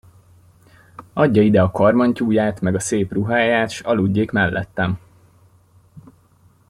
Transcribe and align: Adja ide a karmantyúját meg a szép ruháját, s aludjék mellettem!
Adja 1.13 1.41
ide 1.43 1.59
a 1.61 1.71
karmantyúját 1.71 2.61
meg 2.61 2.75
a 2.75 2.79
szép 2.79 3.11
ruháját, 3.13 3.69
s 3.69 3.81
aludjék 3.81 4.31
mellettem! 4.31 4.99